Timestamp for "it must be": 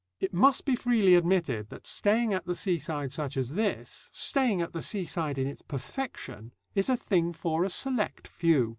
0.19-0.75